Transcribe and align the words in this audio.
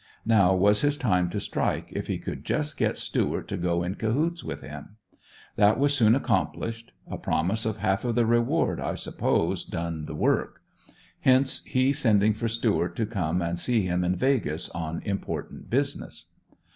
Now 0.25 0.55
was 0.55 0.81
his 0.81 0.97
time 0.97 1.29
to 1.29 1.39
strike, 1.39 1.91
if 1.93 2.07
he 2.07 2.17
could 2.17 2.43
just 2.43 2.75
get 2.75 2.97
Stuart 2.97 3.47
to 3.49 3.55
go 3.55 3.83
in 3.83 3.93
cahoots 3.93 4.43
with 4.43 4.61
him. 4.63 4.95
That 5.57 5.77
was 5.77 5.93
soon 5.93 6.15
accomplished; 6.15 6.91
a 7.07 7.19
promise 7.19 7.67
of 7.67 7.77
half 7.77 8.03
of 8.03 8.15
the 8.15 8.25
reward, 8.25 8.79
I 8.79 8.95
suppose, 8.95 9.63
done 9.63 10.05
the 10.07 10.15
work. 10.15 10.63
Hence 11.19 11.63
he 11.65 11.93
sending 11.93 12.33
for 12.33 12.47
Stuart 12.47 12.95
to 12.95 13.05
come 13.05 13.43
and 13.43 13.59
see 13.59 13.83
him 13.83 14.03
in 14.03 14.15
"Vegas" 14.15 14.69
on 14.69 15.03
important 15.03 15.69
business. 15.69 16.29